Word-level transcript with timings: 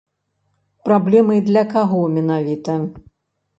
Праблемай 0.89 1.39
для 1.51 1.63
каго 1.75 2.01
менавіта? 2.17 2.81